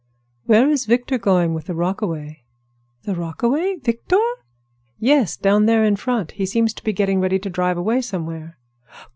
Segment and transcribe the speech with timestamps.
[0.45, 2.41] "Where is Victor going with the rockaway?"
[3.03, 3.75] "The rockaway?
[3.75, 4.17] Victor?"
[4.97, 6.31] "Yes; down there in front.
[6.31, 8.57] He seems to be getting ready to drive away somewhere."